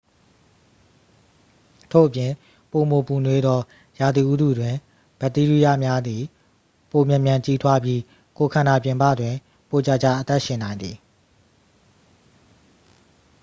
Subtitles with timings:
[1.91, 2.31] ထို့ပြင်
[2.71, 3.59] ပိုမိုပူနွေးသော
[3.99, 4.75] ရာသီဥတုတွင်
[5.19, 6.21] ဘက်တီးရီးယားများသည်
[6.91, 7.99] ပိုမြန်မြန် ကြီးထွားပြီး
[8.37, 9.35] ကိုယ်ခန္ဓာပြင်ပတွင်
[9.69, 10.95] ပိုကြာကြာ အသက်ရှင်နိုင်သည်